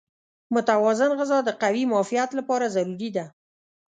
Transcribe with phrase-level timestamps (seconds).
[0.55, 3.25] متوازن غذا د قوي معافیت لپاره ضروري ده.